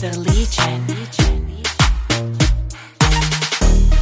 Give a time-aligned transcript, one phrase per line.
[0.00, 0.86] The Legion.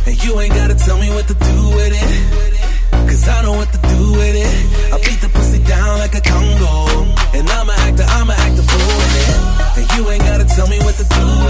[0.05, 3.09] And you ain't gotta tell me what to do with it.
[3.09, 4.93] Cause I know what to do with it.
[4.93, 7.01] I beat the pussy down like a Congo.
[7.33, 9.81] And I'm a actor, I'm a actor fool with it.
[9.81, 11.46] And you ain't gotta tell me what to do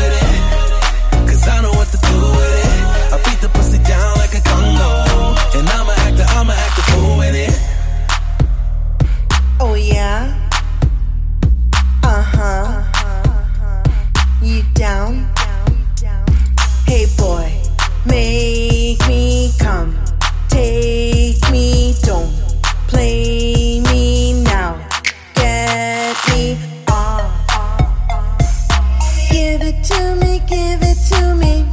[29.66, 31.66] it to me, give it to me.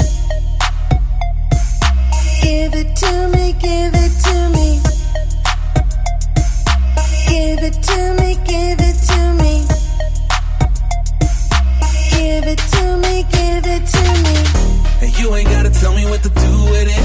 [2.41, 4.81] Give it to me, give it to me.
[7.30, 9.53] Give it to me, give it to me.
[12.14, 14.36] Give it to me, give it to me.
[15.03, 17.03] And you ain't gotta tell me what to do with it.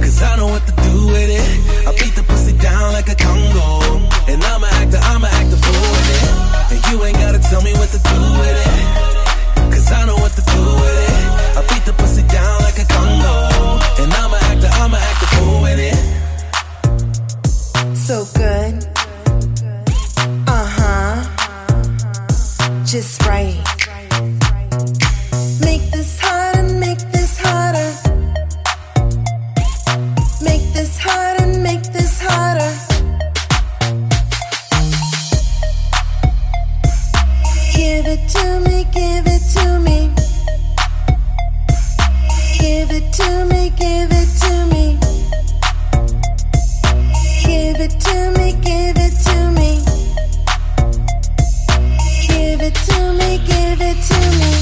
[0.00, 1.86] Cause I know what to do with it.
[1.86, 4.08] I beat the pussy down like a Congo.
[4.26, 6.72] And I'm a actor, I'm a actor with it.
[6.72, 8.81] And you ain't gotta tell me what to do with it.
[22.92, 23.56] Just right.
[25.62, 27.90] Make this harder, make this harder.
[30.42, 32.70] Make this harder, make this harder.
[37.74, 39.41] Give it to me, give it
[53.18, 54.52] me, give it to me.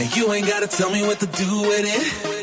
[0.00, 2.42] And you ain't gotta tell me what to do with it.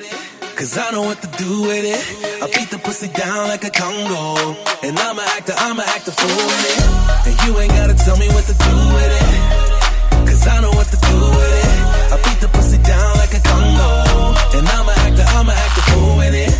[0.55, 2.03] Cause I know what to do with it.
[2.43, 4.55] I beat the pussy down like a Congo.
[4.83, 6.83] And I'm a actor, I'm a actor fool with it.
[7.27, 10.27] And you ain't gotta tell me what to do with it.
[10.27, 11.79] Cause I know what to do with it.
[12.11, 14.59] I beat the pussy down like a Congo.
[14.59, 16.53] And I'm a actor, I'm a actor fool with it.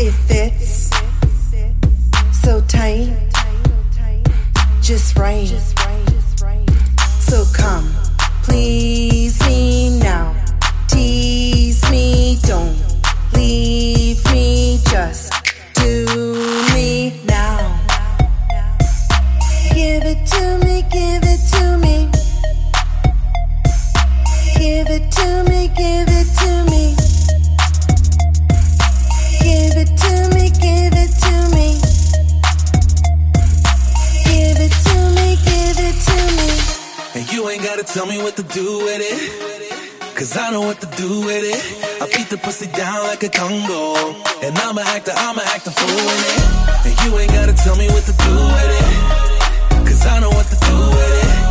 [0.00, 0.90] It fits
[2.42, 3.12] so tight,
[4.80, 5.46] just right.
[5.46, 6.09] So
[37.20, 40.16] And you ain't gotta tell me what to do with it.
[40.16, 41.60] Cause I know what to do with it.
[42.00, 44.16] I beat the pussy down like a Congo.
[44.42, 46.86] And I'm a actor, I'm a actor fool with it.
[46.88, 49.86] And you ain't gotta tell me what to do with it.
[49.86, 51.49] Cause I know what to do with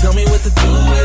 [0.00, 0.97] Tell me what to do